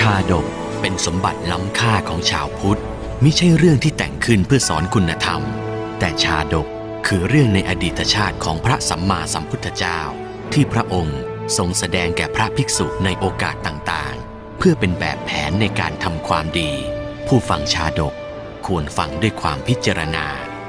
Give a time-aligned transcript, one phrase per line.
[0.00, 0.46] ชาดก
[0.80, 2.80] เป็นสมบัติล้ำค่าของชาวพุทธ
[3.22, 5.42] มิใช่เรื่องที่แต่งขึ้นเพื่อสอนคุณธรรม
[5.98, 6.66] แต่ชาดก
[7.06, 10.00] คือเรื่องในอดีตชาติของพระสัมมาสัมพุทธเจ้า
[10.52, 11.20] ที่พระองค์
[11.56, 16.72] ทรงแสดงแก่พระภิกษุในโอกาสต่างๆ เพื่อเป็นแบบแผนในการทำความดี
[17.26, 18.14] ผู้ฟังชาดก
[18.66, 20.26] ควรฟังด้วยความพิจารณา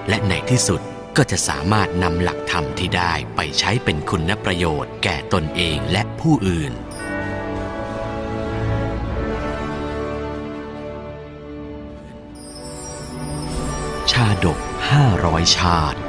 [0.09, 0.81] และในที่สุด
[1.17, 14.59] ก็จะสามารถนำหลักธรรมที่ได้ไปใช้เป็นคุณประโยชน์แก่ตนเองและผู้อื่นาดก
[14.91, 15.99] ห้าร้อยชาติ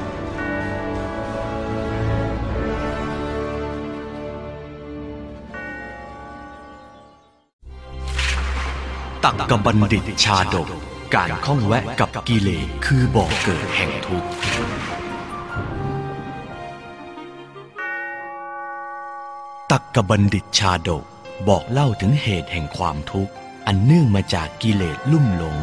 [9.24, 10.68] ตักกบัณฑิตชาดก
[11.14, 14.28] การข้องแวะกับกิเลสคือบ่อกเกิดแห่งทุกข์
[19.70, 21.04] ตักกบัณฑิตชาดก
[21.48, 23.32] บอกเล่าถึงเหตุแห่งความทุกข์
[23.66, 25.60] อันเนื่องมาจากกิเลสลุ่มหลง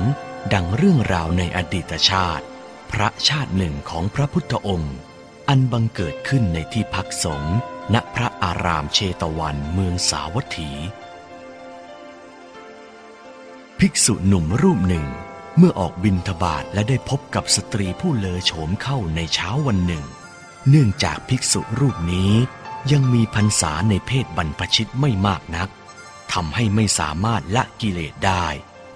[0.53, 2.45] ดังเรื่องราวในอดีตชาติ
[2.91, 4.95] พระชาติหนึ่งของพระพุทธองค์
[5.49, 7.55] อันบังเกิดขึ้นในที่พักสงฆ์
[7.93, 10.71] ณพระอารามเชตวันเมืองสาวัตถี
[13.79, 15.07] ภิกษุหนุ่มรูปหนึ่ง
[15.57, 20.05] เมื่อออกบินทบาทและได้พบกับสตรีผู้เลอโฉมเข้าในเช้าวันหนึ่ง
[20.69, 22.33] เนื่องจากภิกษุรูปนี้
[22.91, 25.69] ยังมีพรรษาในเพศบรรพชิตไม่มากนัก
[26.33, 28.47] ทำให้ไม่สามารถละกิเลสได้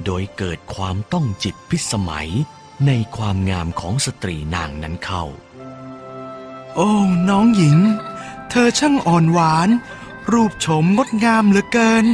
[0.06, 2.30] โดยเกิดความต้องจิตพิสมัย
[2.88, 5.24] ในความงามของสตรีนางนั้นเข้า
[6.76, 6.92] โอ้
[7.30, 7.78] น้องหญิง
[8.50, 9.70] เธอช่างอ่อนหวาน
[10.32, 12.06] รูปโฉมงดงามเหลือเกิน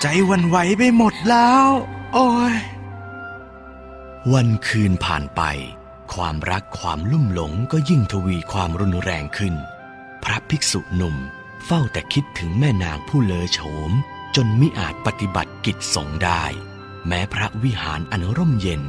[0.00, 1.66] ใจหวันไหวไปหมดแล้ว
[2.14, 2.54] โอ้ย
[4.32, 5.42] วันคืนผ่านไป
[6.14, 9.54] ความรักความลุ่มหลงก็ยิ่งทวีความรุนแรงขึ้น
[10.24, 11.16] พระภิกษุหนุ่ม
[11.66, 13.90] เฝ้าแต่คิดถึงแม่นางผู้เลอโฉม
[14.36, 16.42] จนมิอาจปฏิบัติกิจสงฆ์ได้
[17.06, 18.82] แม้พระวิหารอันร่มเย็น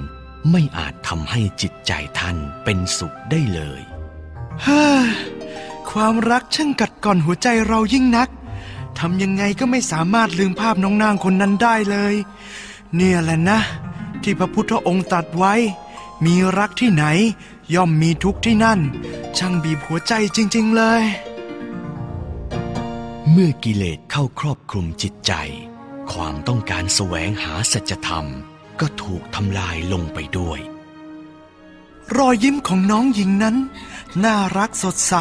[0.52, 3.82] ไม่อาจทำให้จิตใจท่านเป็นสุขได้เลย
[4.62, 5.04] เฮ้อ
[5.92, 8.30] ความรักช่างกัดก่อนหัวใจเรายิ่งนัก
[9.00, 12.16] ทำยังไงก็ไม่สามารถลืมภาพน้องนางคนนั้นได้เลย
[12.96, 13.60] เนี่ยแหละนะ
[14.24, 15.54] ที่พระพุทธองค์ตรัสไว้
[16.26, 17.06] มีรักที่ไหน
[17.74, 18.80] ย่อมมีทุกข์ที่นั่น
[19.38, 21.04] ช่างบีบหัวใจจริง ๆเลย
[23.32, 25.34] เมื่อกิเลสเข้าครอบคลุมจิตใจ
[26.14, 28.26] ความต้องการแสวงหาสัจธรรม
[28.80, 30.60] ก็ถูกทำลายลงไปด้วย
[32.18, 33.56] รอยยิ้มของน้องหญิงนั้น
[34.26, 35.14] น่ารักสดใส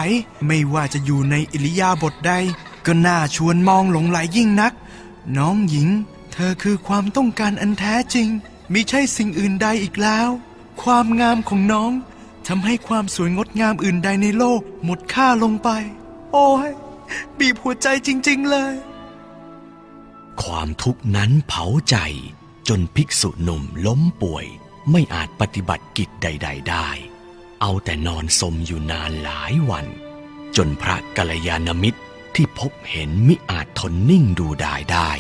[0.47, 2.32] ไม่ว่าจะอยู่ในอิริยาบถใด
[2.86, 4.72] ก็น่าชวนมองหลงไหลยิ่งนัก
[5.38, 5.88] น้องหญิง
[6.32, 8.28] เธอคือความต้องการอันแท้จริง
[8.72, 10.28] มิใช่สิ่งอื่นใดอีกแล้ว
[10.82, 11.92] ความงามของน้อง
[12.48, 15.69] ทำให้ความสวยงดงามอื่นใดในโลกหมดค่าลงไป
[16.32, 16.70] โอ้ย
[17.38, 18.75] บีบหัวใจจริง ๆ เลย
[20.43, 21.97] ความทุกข์นั้นเผาใจ
[22.69, 24.47] จนภิกษุหนุ่มล้มป่วย
[24.91, 26.88] ไม่อาจปฏิบัติกิจใด ๆ ได้
[27.60, 29.87] เอาแต่นอนสมอยู่นานหลายวัน
[30.56, 32.00] จนพระกัลยาณมิตร
[32.34, 35.10] ที่พบเห็นมิอาจทนนิ่งดูดายได้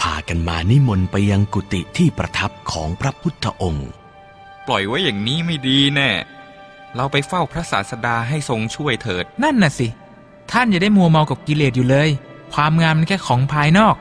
[0.00, 3.88] พากันมานิมนต์ไปยังกุฏิที่ประทับของพระพุทธองค์
[4.66, 6.10] ปล่อยไว้อย่างนี้ไม่ดีแน่
[6.94, 9.88] เราไปเฝ้าพระศาสดาให้ทรงช่วยเถิด นั่นน่ะสิ
[10.50, 12.08] ท่านอย่าได้มัวเมากับกิเลสอยู่เลย
[12.54, 13.96] ความงามมันแค่ของภายนอก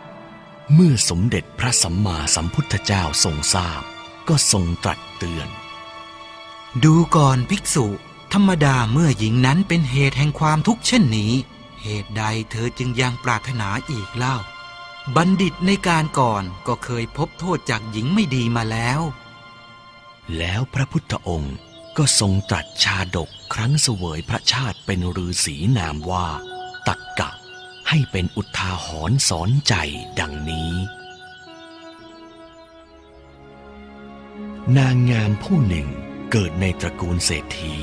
[0.71, 3.81] เมื่อสมเด็จพระสัมมาสัมพุทธเจ้าทรงทราบ
[4.29, 5.49] ก็ทรงตรัสเตือน
[6.83, 7.85] ดูก่อนภิกษุ
[8.33, 11.33] ธรรมดาเมื่อหญิงนั้นเป็นเหตุแห่งความทุกข์เช่นนี้
[11.83, 14.37] เหตุใดเธอจึงยังปรารถนาอีกเล่า
[15.15, 19.01] บัณฑิตในการก่อนก็เคยพบโทษจากหญิงไม่ดีมาแล้ว
[20.37, 21.55] แล้วพระพุทธองค์
[21.97, 26.27] ก็ทรงตรัสชาดกครั้งเสวยพระชาติเป็นฤาษีนามว่า
[26.87, 27.29] ตักกะ
[27.89, 29.73] ให้เป็นอุทาหรณ์สอนใจ
[30.19, 30.73] ดังนี้
[34.77, 35.87] นางงามผู้หนึ่ง
[36.31, 37.75] เกิดในตระกูลเศรษฐี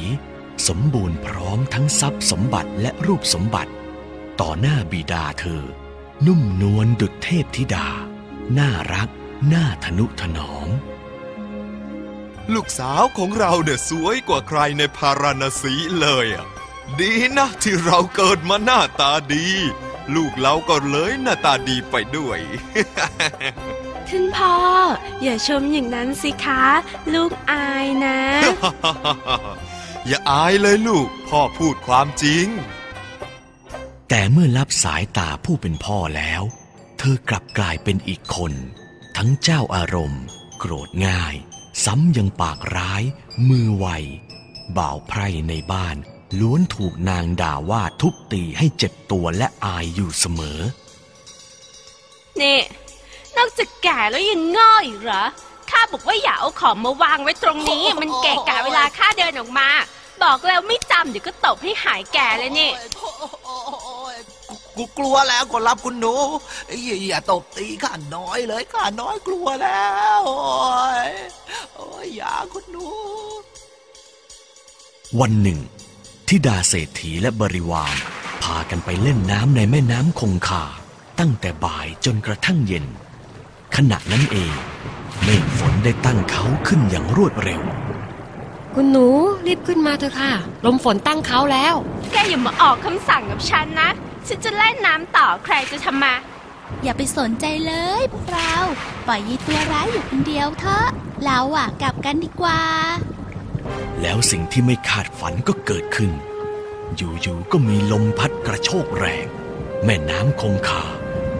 [0.68, 3.72] สมบูรณ์พร้อมทั้งทรัพย์สมบัติและรูปสมบัติ
[4.40, 5.64] ต่อหน้าบิดาเธอ
[6.26, 7.88] นุ่มนวลดุจเทพธิดา
[8.58, 9.08] น่ารัก
[9.52, 10.68] น่าทนุถนอม
[12.54, 16.46] ลูกสาวของเราเนี่ยสวยกว่าใครในพาราณสีเลยอะ
[17.00, 19.48] ดีนะที่เราเกิดมาหน้าตาดี
[20.14, 22.38] ลูกเราก็เลยหน้าตาดีไปด้วย
[24.08, 24.54] ท่านพ่อ
[25.22, 26.64] อย่าชมอย่างนั้นสิคะ
[27.14, 28.18] ลูกอายนะ
[30.06, 32.46] อย่าอายเลยลูก พ่อพูดความจริง
[34.08, 36.42] แต่เมื่อรับสายตาผู้เป็นพ่อแล้ว
[36.98, 38.52] เธอกลับกลายเป็นอีกคน
[39.16, 40.24] ทั้งเจ้าอารมณ์
[40.58, 41.34] โกรธง่าย
[41.84, 43.02] ซ้ำยังปากร้าย
[43.48, 43.86] มือไว
[44.76, 45.96] บ่าวไพร่ในบ้าน
[46.38, 50.60] ล้วนถูกนางด่าว่าทุบตีให้เจ็บตัวและอายอยู่เสมอ
[52.40, 55.24] นี่นนอกจากแก่แล้วยังง่ออีกเหรอ
[55.70, 59.68] ข้าบอกว่าอย่าเอาของมาวางไว้ตรงนี้ มันเกะกะเวลาข้าเดินออกมา
[60.22, 62.70] บอกแล้วไม่จำเดี๋ยวก็ตบให้หายแก่เลยนี่
[64.76, 66.14] กูกลัวแล้วขอรับคุณหนู
[66.84, 71.10] อย่าอย่าตบตีข้าน้อยเลยข้าน้อยกลัวแล้วโอ้ย
[71.74, 72.86] โอ้ยอย่าคุณหนู
[75.20, 75.58] วันหนึ่ง
[76.34, 77.96] ทิดาเศรษฐีและบริวาร
[78.42, 80.64] พากันไปเล่นน้ำในแม่น้ำคงคา
[81.18, 82.86] ตั้งแต่บ่ายจนกระทั่งเย็น
[83.76, 84.54] ขณะนั้นเอง
[85.22, 87.62] เมฆฝนได้ตั้งเขาขึ้นอย่างรวดเร็ว
[88.74, 89.06] คุณหนู
[89.46, 90.32] รีบขึ้นมาเถอะค่ะ
[90.64, 91.74] ลมฝนตั้งเขาแล้ว
[92.12, 93.90] แกอย่ามาออกคำสั่งกับฉันนะ
[94.26, 96.14] ฉันจะเล่นน้ำต่อใครจะทำมา
[96.82, 98.54] อย่าไปสนใจเลยพวกเรา
[99.06, 100.86] ปล่อยยีตัวร้ายอยู่คนเดียวเถอะ
[101.24, 102.60] เราอะกลับกันดีกว่า
[104.02, 106.12] แล้วสิ่งที่ไม่คาดฝันก็เกิดขึ้น
[106.96, 109.26] อยู่ๆก็มีลมพัดกระโชกแรง
[109.84, 110.84] แม่น้ำคงคา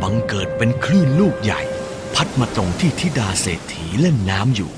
[0.03, 1.63] บังเกิดเป็นคลื่นลูกใหญ่
[2.15, 4.73] พัดมาตรงที่ทิดาเศรษฐีเล่นน้ำอยู่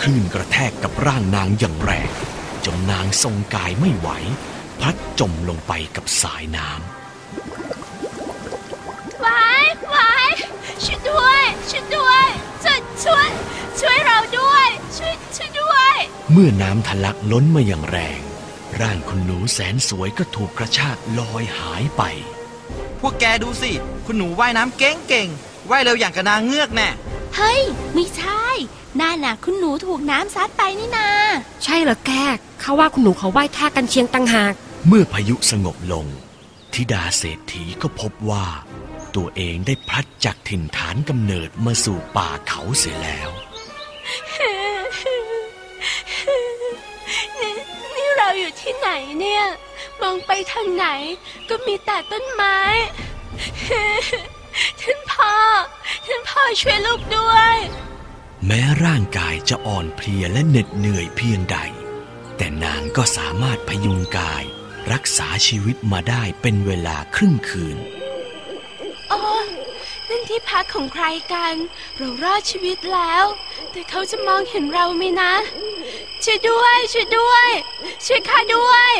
[0.00, 2.10] คลื่นกระแทกกับร่างนางอย่างแรง
[2.64, 4.08] จนนางทรงกายไม่ไหว
[4.80, 7.07] พัดจมลงไปกับสายน้ำ
[16.32, 18.20] เมื่อน้ำทะลักล้นมาอย่างแรง
[18.80, 22.02] ร่างคุณหนูแสนสวยก็ถูกกระชากลอยหายไป
[23.00, 23.72] พวกแกดูสิ
[24.06, 26.88] คุณหนูว่ายน้ำเก่งเก่งๆว่ายเร็วอย่างกระนางเงือกแน่
[27.36, 27.60] เฮ้ย
[27.94, 28.44] ไม่ใช่
[29.00, 31.08] น่าหนาคุณหนูถูกน้ำซัดไปนี่นา
[31.64, 32.12] ใช่เหรอแก
[32.60, 34.54] เขาว่าคุณหนูเขาว่ายท่ากันเชียงตังหาก
[34.86, 36.06] เมื่อพายุสงบลง
[36.74, 38.46] ธิดาเศรษฐีก็พบว่า
[39.16, 43.30] ตัวเองได้พลัดจากถิ่นฐานกำเนิดมาสู่ป่าเขาเสียแล้ว
[48.48, 48.90] อยู่ที่ไหน
[49.20, 49.44] เนี่ย
[50.02, 50.86] มองไปทางไหน
[51.48, 52.58] ก็มีแต่ต้นไม้
[54.80, 55.34] ท่านพ่อ
[56.06, 57.56] ท่านพ่อช่วยลูกด้วย
[58.46, 61.58] แม้ร่างกายจะอ่อนเพลียและเหน็ดเหนื่อยเพียงใด
[62.36, 64.44] แต่นางก็สามารถพยุงกาย
[64.92, 67.76] รักษาชีวิตมาได้เป็นเวลาครึ่งคืน
[70.08, 71.54] นั่นที่พักของใครกัน
[71.96, 73.24] เรารอดชีวิตแล้ว
[73.72, 75.32] แต่เขาจะมองเห็นเราไหมนะ
[76.24, 77.50] ช่วยด้วย ช่วยด้วย
[78.06, 78.92] ช่วยข้าด้วย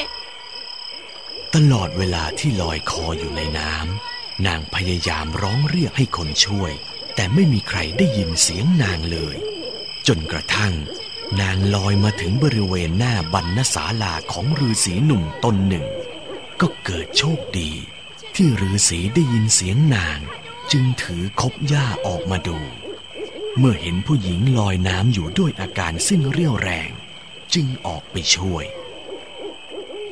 [1.55, 6.73] ตลอดเวลาที่ลอยคออยู่ในน้ำนางพยายามร้องเรียกให้คนช่วย
[7.15, 9.37] แต่ไม่มีใครได้ยินเสียงนางเลย
[10.07, 10.75] จนกระทั่ง
[11.41, 15.87] นางลอยมาถึงบริเวณหน้าบรรณศาลาของฤาษีหนุ่มตนหนึ่ง
[16.61, 17.71] ก็เกิดโชคดี
[18.35, 20.19] ที่ฤาษีได้ยินเสียงนาง
[20.73, 22.59] จึงถือคบหญ้าออกมาดู
[23.59, 26.91] เมื่อเห็นผู้หญิงลอยน้ำอยู่ด้วยอาการซึ่งเรี่ยวแรง
[27.55, 28.65] จึงออกไปช่วย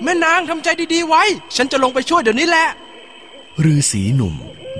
[0.02, 1.22] แม่นางทำใจดีๆไว้
[1.56, 2.68] ฉันจะลงไปช่วยเดี๋ยวนี้แหละ
[3.72, 4.36] ฤาษีหนุ่ม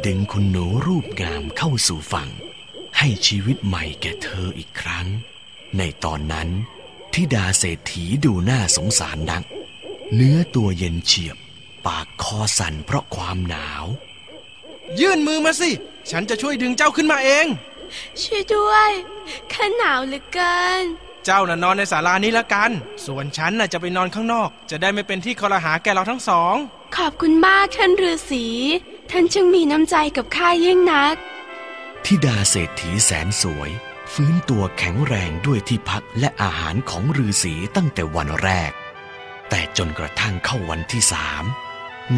[0.06, 2.30] ดึงคุณหนูรูปงามเข้าสู่ฝั่ง
[2.98, 5.06] ให้ชีวิตใหม่แก่เธออีกครั้ง
[5.78, 6.48] ในตอนนั้น
[7.12, 9.44] ทิดาเศรษฐีดูน่าสงสารนัก
[10.14, 11.36] เนื้อตัวเย็นเฉียบ
[11.86, 13.84] ปากคอสั่นเพราะความหนาว
[15.00, 15.70] ยื่นมือมาสิ
[16.10, 17.46] ฉันจะช่วยดึงเจ้าขึ้นมาเอง
[18.22, 18.90] ช่วยด้วย
[19.52, 20.84] ข้าหนาวเหลือเกิน
[21.24, 22.70] เจ้าน่ะนอนในศาลานี้ละกัน
[23.06, 26.54] ส่วนฉันน่ะจะไปนอนข้างนอก จะได้ไม่เป็นที่คอรหาแก่เราทั้งสอง
[26.96, 28.44] ขอบคุณมากท่านฤาษี
[29.10, 31.14] ท่านจึงมีน้ำใจกับข้ายิ่งนัก
[32.04, 33.70] ทิดาเศรษฐีแสนสวย
[34.12, 38.72] ฟื้นตัวแข็งแรงด้วยที่พักและอาหารของฤาษีตั้งแต่วันแรก
[39.48, 41.44] แต่จนกระทั่งเข้าวันที่สาม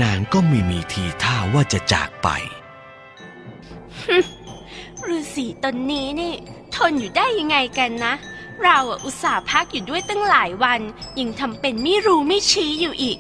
[0.03, 2.29] นางก็ไม่มีทีท่าว่าจะจากไป
[5.17, 6.35] ฤาษีตนนี้นี่
[6.75, 8.15] ทนอยู่ได้ยังไงกันนะ
[8.63, 10.81] เราอะอุตส่าห์พักอยู่ด้วยตั้งหลายวัน
[11.21, 13.19] ยังทำเป็นไม่รู้ไม่ชี้อยู่อีก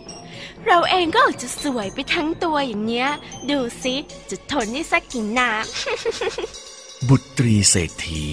[0.66, 3.08] เราเองก็อาจจะสวยไปทั้งตัวอย่างเนี้ย
[3.50, 3.94] ดูสิ
[4.30, 5.50] จะทนได้สักกี่นา
[7.08, 8.24] บุตรีเศรษฐี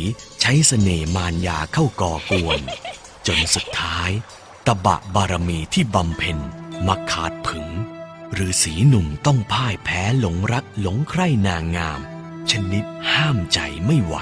[0.42, 2.62] ใช้เสน่ห์มารยาเข้าก่อกวน
[3.28, 4.10] จนสุดท้าย
[4.68, 6.38] ตบะบารมีที่บำเพ็ญ
[6.88, 7.68] มาขาดผึง
[8.46, 12.02] ฤาษีหนุ่มต้องพ่ายแพ้หลงรักหลงใคร่นางงาม
[12.52, 14.16] ชนิดห้ามใจไม่ไหว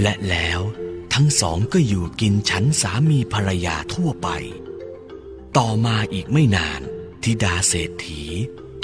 [0.00, 0.60] และแล้ว
[1.14, 4.28] ทั้งสองก็อยู่กินฉันสามีภรรยาทั่วไป
[5.56, 6.80] ต่อมาอีกไม่นาน
[7.22, 8.22] ธิดาเศรษฐี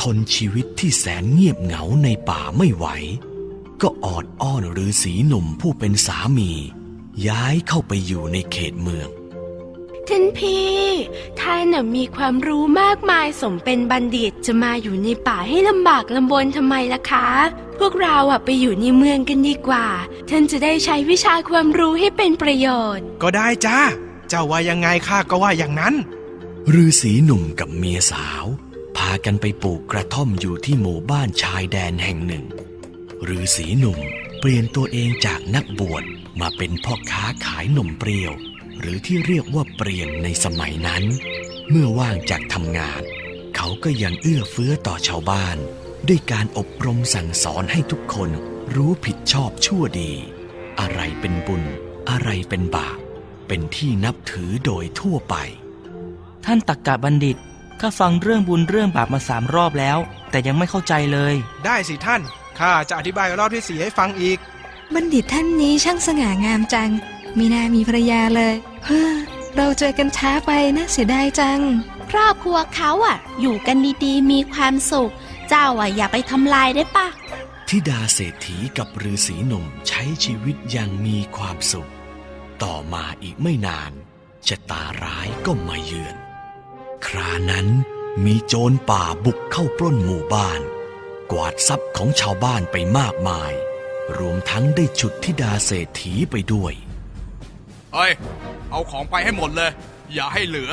[0.00, 2.86] ทนชีวิตที่แสนเงียบเหงาในป่าไม่ไหว
[3.82, 6.50] ก็ออดอ้อนฤาษีหนุ่มผู้เป็นสามี
[7.28, 9.08] ย้ายเข้าไปอยู่ในเขตเมือง
[10.08, 10.74] ท่านพี่
[11.40, 17.28] ท่านน่ะมีความรู้มากมายสมเป็นบัณฑิตจะมาอยู่ในป่าให้ลำบากลำบนทำไมล่ะคะ
[17.78, 19.86] พวกเราอะไปอยู่ในเมืองกันดีกว่า
[20.30, 23.78] ท่านจะได้ใช้วิชาความรู้ให้เป็นประโยชน์ ก็ได้จ้า
[24.28, 25.94] เจ้าว่ายังไงข้าก็ว่าอย่างนั้น
[26.82, 28.44] ฤาษีหนุ่มกับเมียสาว
[28.96, 32.44] พากันไปปลูกกระท่อมอยู่ที่หมู่บ้านชายแดนแห่งหนึ่ง
[33.36, 33.98] ฤาษีหนุ่ม
[34.42, 36.04] ปลี่ยนตัวเองจากนักบวช
[36.40, 38.34] มาเป็นพ่อค้าขายนมเปรี้ยว
[38.80, 41.04] หรือที่เรียกว่าเปลี่ยนในสมัยนั้น
[41.70, 43.02] เมื่อว่างจากทำงาน
[43.56, 45.56] เขาก็ยังเอื้อเฟื้อต่อชาวบ้าน
[46.08, 48.30] ด้วยการอบรมสั่งสอนให้ทุกคน
[48.74, 50.12] รู้ผิดชอบชั่วดี
[50.80, 51.62] อะไรเป็นบุญ
[52.10, 52.98] อะไรเป็นบาป
[53.48, 55.34] เป็นที่นับถือโดยทั่วไป
[56.44, 57.36] ท่านตักกะบัณฑิต
[57.80, 59.98] ข้าฟังเรื่องบุญเรื่องบาปมาสามรอบแล้ว
[60.30, 62.20] แต่ยังไม่เข้าใจเลย ได้สิท่าน
[62.58, 64.38] ข้าจะอธิบายรอบที่สี่ให้ฟังอีก
[64.94, 66.90] บัณฑิตท่านนี้ช่างสง่างามจัง
[67.38, 68.54] มีนามีภรรยาเลย
[68.86, 69.14] เฮ้อ
[69.56, 71.60] เราเจอกันช้าไปนะเสียดายจัง
[72.10, 75.12] ครอบครัวเขาอะ อยู่กันดีๆ มีความสุข
[75.48, 77.06] เจ้าอะอย่าไปทำลายได้ปะ
[77.68, 81.90] ทิดาเศรษฐีกับฤาษีหนุ่มใช้ชีวิตอย่างมีความสุข
[82.62, 83.92] ต่อมาอีกไม่นาน
[84.48, 86.16] ชะตาร้ายก็มาเยือน
[87.06, 87.66] ครานั้น
[88.24, 90.60] มีโจรป่าบุกเข้าปล้นหมู่บ้าน
[91.32, 93.52] กวาดทรัพย์ของชาวบ้านไปมากมาย
[94.18, 96.72] รวมทั้งได้ฉุดทิดาเศรษฐีไปด้วย
[97.94, 98.12] เฮ้ย
[98.70, 99.70] เอาของไปให้หมดเลย
[100.14, 100.72] อย่าให้เหลือ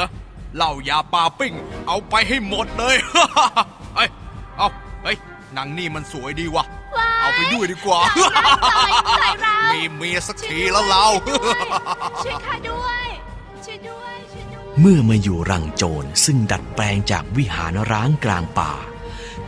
[0.56, 1.54] เหล้ายาปลาปิ้ง
[1.88, 2.96] เอาไปให้หมดเลย
[3.96, 4.10] เฮ้ย
[4.58, 4.68] เอา
[5.04, 5.18] เฮ้ย
[5.58, 6.66] นางนี่มันสวยดีวะ
[7.22, 8.00] เอาไปด้วยดีกว่า
[9.72, 11.06] มีเมียสักทีแล้วเรา
[12.24, 13.06] ช่วยข้าด้วย
[13.66, 18.72] ช่วยด้วย ช่วยด้วย เมื่อมาอยู่รังโจรซึ่งดัดแปลงจากวิหารร้างกลางป่า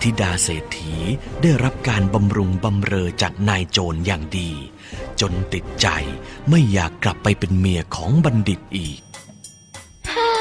[0.02, 0.96] ทิดาเศรษฐี
[1.42, 4.52] ได้รับการบำรุงบำเรอจากนายโจรอย่างดี
[5.22, 5.88] จนติดใจ
[6.50, 9.00] ไม่อยากกลับไปเป็นเมียของบัณฑิตอีก
[10.14, 10.32] ฮ่า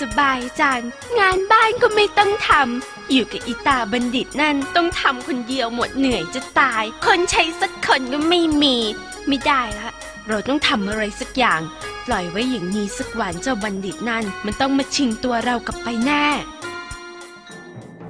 [0.00, 0.80] สบายจัง
[1.18, 8.76] งานบ้านก็ไม่ต้องทำ อยู่กับอีตาบัณฑิตนั่นต้องทำคนเดียวหมดเหนื่อยจะตาย คนใช้สักคนก็ไม่มี
[9.26, 9.90] ไม่ได้ละ
[10.28, 11.60] เราต้องทำอะไรสักอย่าง
[12.06, 16.26] ปล่อยไว้อย่างนี้สักวันเจ้าบัณฑิตนั่น มันต้องมาชิงตัวเรากลับไปแน่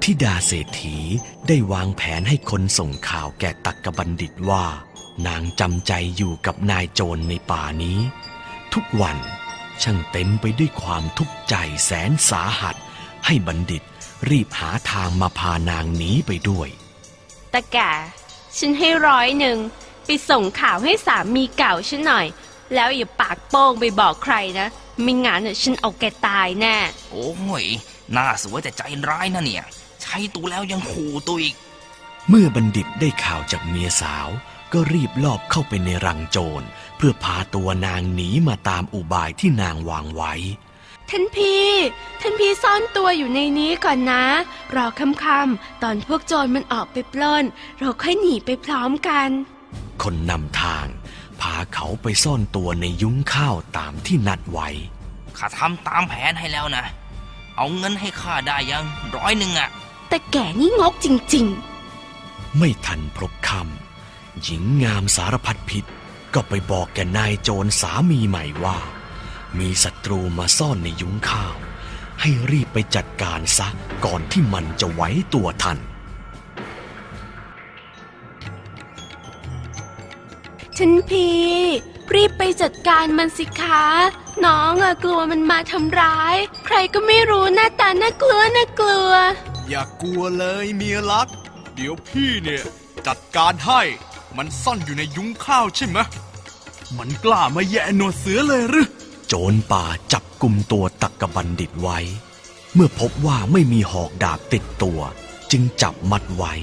[0.01, 0.97] ทิดาเศรษฐี
[1.47, 4.65] ได้วางแผนให้คนส่งข่าวแก่ตักกบัณฑิตว่า
[5.27, 7.99] นางจำใจอยู่กับนายโจรในป่านี้
[8.73, 9.17] ทุกวัน
[9.81, 12.75] ช่างเต็มไปด้วยความทุกข์ใจแสนสาหัส
[13.25, 13.83] ให้บัณฑิต
[14.29, 16.67] รีบหาทางมาพานางหนีไปด้วย
[17.53, 17.91] ตะแก่
[18.57, 19.57] ฉันให้ร้อยหนึ่ง
[20.05, 22.25] ไปส่งข่าวให้สามีเก่าฉันหน่อย
[22.75, 24.67] แล้วอย่าปากโป้งไปบอกใครนะ
[25.01, 26.75] ไม่งั้นน่ะฉันเอาแกตายแน่
[27.11, 27.29] โอ้
[27.63, 27.65] ย
[28.11, 29.65] หน้าสวยแต่ใจร้ายนะเนี่ย
[30.01, 31.55] ใช้ตัวแล้วยังขู่ตัวอีก
[32.29, 34.27] เมื่อบัณฑิตได้ข่าวจากเมียสาว
[34.73, 36.65] ก็รีบลอบเข้าไปในรังโจร
[36.97, 40.33] เพื่อพาตัวนางหนีมาตามอุบายที่นางวางไว้
[41.09, 41.69] ท่านพี่
[42.21, 44.23] ท่านพี่ซ่อนตัวอยู่ในนี้ก่อนนะ
[44.75, 47.45] รอค่ำๆตอนพวกโจรมันออกไปปล้น
[47.79, 49.29] เราค่อยหนีไปพร้อมกัน
[50.01, 50.85] คนนำทาง
[51.41, 54.67] พาเขาไปซ่อนตัวในยุ้งข้าวตามที่นัดไว้
[55.37, 56.85] ข้าทำตามแผนให้แล้วนะ
[57.55, 58.85] เอาเงินให้ข้าได้ยัง
[59.15, 59.69] ร้อยหนึ่งอะ
[60.09, 61.47] แต่แก่นี่งกจริง
[62.57, 63.80] ไม่ทันพบคำ
[64.43, 65.85] หญิงงามสารพัดพิษ
[66.33, 68.77] ก็ไปบอกแกนายโจรสามีใหม่ว่า
[69.59, 71.55] มีศัตรูมาซ่อนในยุ้งข้าว
[72.21, 73.67] ให้รีบไปจัดการซะ
[74.05, 75.01] ก่อนที่มันจะไหว
[75.33, 75.91] ตัวทันๆ
[80.77, 81.41] ท่านพี่
[82.13, 83.85] รีบไปจัดการมันสิคะ
[84.45, 86.35] น้องอะกลัวมันมาทำร้าย
[86.65, 89.11] ใครก็ไม่รู้หน้าตาน่ากลัวน่ากลัว
[89.69, 91.27] อย่ากลัวเลยเมียรัก
[91.75, 92.63] เดี๋ยวพี่เนี่ย
[93.07, 93.81] จัดการให้
[94.37, 95.99] มันซ่อนอยู่ในยุ้งข้าวใช่ไหม
[96.97, 98.87] มันกล้ามาแย่หนวดเสือเลยหรือ
[99.27, 101.99] โจรป่าจับกลุ่มตัวตักกะบัณฑิตไว้
[102.73, 104.99] เมื่อพบว่าไม่มีหอกดาบติดตัว
[105.51, 106.53] จึงจับมัดไว้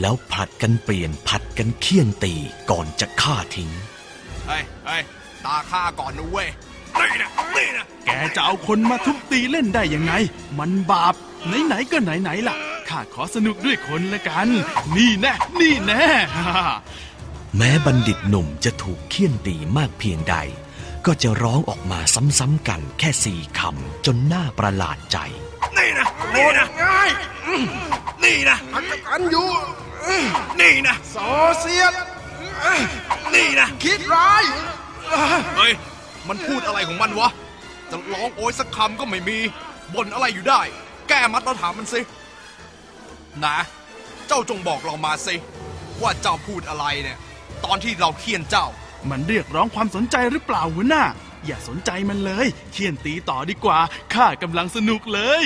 [0.00, 2.34] แล้วผลัดกันเปลี่ยนผัดกันเคี่ยนตี
[2.70, 3.70] ก่อนจะฆ่าทิ้ง
[4.46, 5.02] เฮ้ยเฮ้ย
[5.44, 6.48] ตาข้าก่อนนะเว้ย
[6.98, 10.12] นี่นะนี่นะแกจะเอาคนมาทุบตีเล่นได้ยังไง
[10.58, 11.14] มันบาป
[11.66, 12.56] ไหนๆก็ไหนๆล่ะ
[12.90, 14.48] ข้าขอสนุกด้วยคนละกัน
[14.96, 16.06] นี่แน่ นี่แน่
[17.56, 20.36] แม้บัณฑิตหนุ่มจะถูกเคี่ยนตีมากเพียงใด
[21.06, 25.18] ก็จะร้องออกมาซ้ำๆกันแค่สี่คำจนน่าประหลาดใจ
[25.76, 27.10] นี่นะ นี่นะง่าย
[28.24, 29.48] นี่นะอักกันอยู่
[30.60, 31.16] นี่นะโซ
[31.58, 31.94] เซียต
[33.34, 34.42] นี่นะ คิดร้าย
[35.58, 35.72] เฮ้ย
[36.28, 37.28] มันพูดอะไรของมันวะ
[37.90, 39.38] จะร้องโอยสักคำก็ไม่มี
[39.94, 40.60] บ่นอะไรอยู่ได้
[41.08, 42.00] แก้มัดเราถามมันสิ
[43.44, 43.56] นะ
[44.26, 45.34] เจ้าจงบอกเรามาสิ
[46.02, 47.18] ว่าเจ้าพูดอะไรเนี่ย
[47.64, 48.66] ตอนที่เราเคียนเจ้า
[49.10, 51.04] มันเรียกร้องความสนใจหรือเปล่าหัวหน้า
[51.46, 53.78] อย่าสนใจมันเลย เคี่ยนตีต่อดีกว่า
[54.14, 55.42] ข้ากำลังสนุกเลย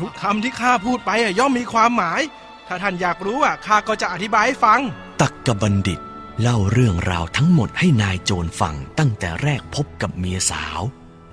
[0.00, 2.20] ทุกคำที่ข้าพูดไปอะย่อมมีความหมาย
[2.66, 4.80] ถ้าท่านอยากรู้อะข้าก็จะอธิบายให้ฟัง
[5.20, 6.00] ตักกะบัณฑิต
[6.40, 10.80] เล่าเรื่องราวทั้งหมดให้นายโจรฟังตั้งแต่แรกพบกับเมียสาว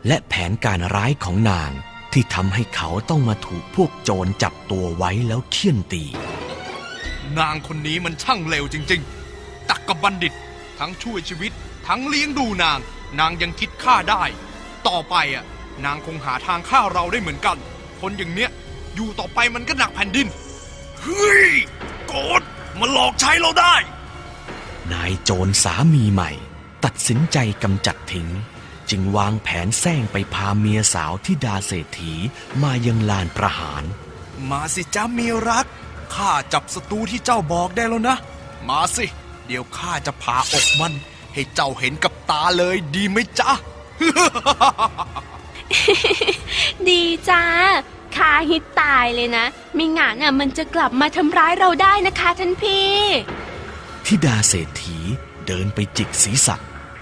[0.08, 1.72] และแผนการร้ายของนาง
[2.14, 6.04] ที่ทำให้เขาต้องมาถูกพวกโจรจับตัวไว้แล้วเคี่ยนตี
[7.40, 9.02] นางคนนี้มันช่างเลวจริง
[9.34, 10.34] ๆ ตักกับบัณฑิต
[10.80, 11.52] ทั้งช่วยชีวิต
[11.88, 12.80] ทั้งเลี้ยงดูนาง
[13.20, 14.24] นางยังคิดฆ่าได้
[14.88, 15.46] ต่อไปอะ
[15.86, 17.58] นางคงหาทางฆ่าเราได้เหมือนกัน
[18.02, 18.50] คนอย่างเนี้ย
[18.96, 20.28] อยู่ต่อไปมันก็หนักแผ่นดิน
[21.02, 21.48] เฮ้ย
[22.08, 22.42] โกด
[22.80, 23.76] มาหลอกใช้เราได้
[24.94, 26.32] นายโจรสามีใหม่
[26.86, 28.28] ตัดสินใจกำจัดทิ้ง
[28.90, 32.14] จึงวางแผนแซงไปพาเมียสาวที่ดาเศรษฐี
[32.64, 33.84] มายังลานประหาร
[34.50, 35.66] มาสิจ้าเมียรัก
[36.16, 38.18] ข้าจับศัตรูที่เจ้าบอกได้แล้วนะ
[38.68, 39.06] มาสิ
[39.48, 40.94] เดี๋ยวข้าจะผ่าอกมัน
[41.34, 43.52] ให้เจ้าเห็นกับตาเลยดีไหมจ๊ะ
[46.90, 47.44] ดีจ้า
[48.16, 52.92] คาฮิตตายเลยนะไม่งั้นน่ะมันจะกลับมาทำร้ายเราได้นะคะท่านพี่
[54.06, 54.98] ทิดาเศรษฐี
[55.48, 56.56] เดินไปจิกศีรษะ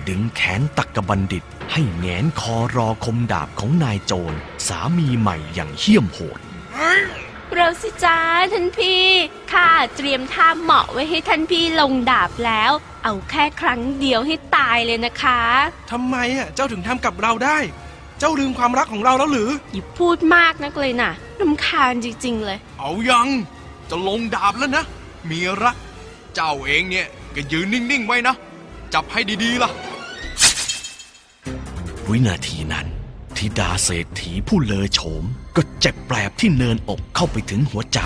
[0.09, 6.39] ดึงแขนตักกบัณฑิต ให้แงนคอรอคมดาบของนายโจร สามีใหม่อย่างเหี้ยมโหด
[7.55, 8.19] เราสิจ้า
[8.53, 9.03] ท่านพี่
[9.53, 12.71] ข้าเตรียมท่าเหมาะไว้ให้ท่านพี่ลงดาบแล้ว
[13.03, 15.39] เอาแค่ครั้งเดียวให้ตายเลยนะคะ
[15.91, 17.57] ทำไมอะเจ้าถึงทำกับเราได้
[18.19, 23.27] เจ้าลืมความรักของเราแล้วหรืออย่าพูดมากนักเลยนะรำคาญจริง ๆ เลย เอายัง
[23.89, 24.83] จะลงดาบแล้วนะ
[25.25, 25.75] เมียรัก
[26.35, 28.35] เจ้าเองเนี่ยก็ยืนนิ่งๆไว้นะ
[28.93, 29.71] จับให้ดีๆล่ะ
[32.09, 32.87] วินาทีนั้น
[33.37, 35.23] ทิดาเศรษฐีผู้เลอโฉม
[35.55, 37.99] ก็เจ็บแปลบที่เนินอกเข้าไปถึงหัวใจ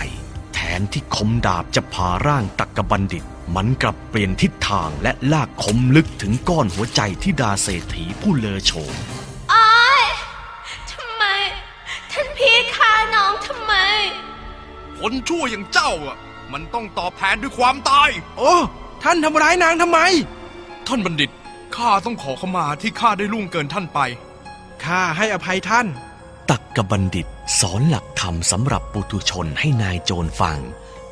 [0.54, 3.24] แทนที่คมดาบจะผ่าร่างตักกบัณฑิต
[3.56, 8.96] มันกลับเปลี่ยนทิศทางและลากคมลึกถึงก้อนหัวใจทิดาเศรษฐีผู้เลอโฉม
[9.54, 10.04] อ้าย
[10.92, 11.24] ทำไม
[12.12, 13.74] ท่านพี่ฆ่าน้องทำไม
[15.00, 16.18] คนชั่วอย่างเจ้าอะ
[16.52, 18.54] มันต้องตอบแทนด้วยความตาย โอ้
[19.04, 20.00] ท่านทำร้ายนางทำไม
[20.88, 21.30] ท่านบัณฑิต
[21.80, 24.00] ข้าต้องขอขมาที่ข้าได้ล่วงเกินท่านไป
[24.84, 25.88] ข้าให้อภัยท่าน
[26.50, 27.28] ตักกบัณฑิต
[27.60, 30.58] สอนหลักธรรมสำหรับปุถุชนให้นายโจรฟัง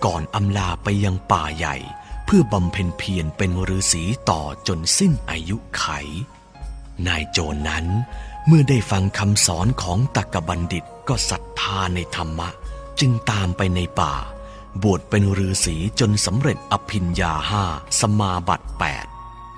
[0.05, 1.75] ก่อนอำลาไปยังป่าใหญ่
[2.25, 5.85] เพื่อบำเพ็ญเพียรเป็นฤาษีต่อจนสิ้นอายุไข
[7.07, 7.85] นายโจรนั้น
[8.47, 12.49] เมื่อได้ฟังคำสอนของตักกบัณฑิตก็ศรัทธาในธรรมะ
[12.99, 14.13] จึงตามไปในป่า
[14.83, 17.63] บวชเป็นฤาษีจนสำเร็จอภิญญาห้า
[17.99, 19.07] สมาบัติแปด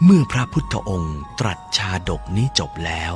[0.03, 3.13] เมื่อพระพุทธองค์ตรัสชาดกนี้จบแล้ว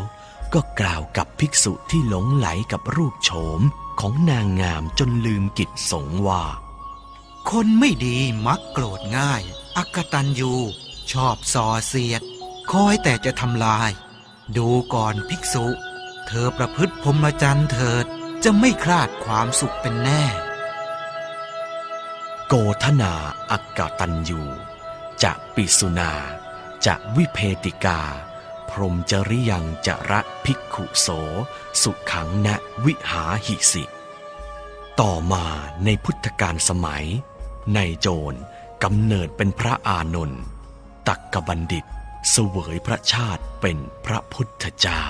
[0.54, 3.62] ก็กล่าวกับภิกษุที่หลงไหลกับรูปโฉม
[4.00, 6.44] ของนางงามจนลืมกิจสงฆ์ว่า
[7.50, 9.42] คนไม่ดีมักโกรธง่าย
[9.78, 10.54] อักตันยู
[11.12, 12.22] ชอบส่อเสียด
[12.72, 13.92] คอยแต่จะทำลาย
[14.58, 15.66] ดูก่อนภิกษุ
[16.28, 18.06] เธอประพฤติพรหมจรรย์เถิด
[18.44, 20.24] จะไม่คลาดความสุขเป็นแน่
[22.48, 23.14] โกธนา
[23.52, 24.42] อักกตันยู
[25.24, 26.12] จะปิสุนา
[26.86, 28.02] จะวิเพติกา
[28.70, 31.08] พรหมจริยังจะระภิกขุโส
[31.82, 32.48] สุขังณ
[32.86, 33.84] วิหาหิสิ
[35.00, 35.46] ต่อมา
[35.86, 37.06] ในพุทธกาลสมัย
[37.76, 38.40] ในโจร
[38.84, 40.42] กำเนิดเป็นพระอานนท์
[41.08, 41.86] ตักกบัณฑิต
[42.30, 45.04] เสวยพระชาติเป็นพระพุทธเจ้า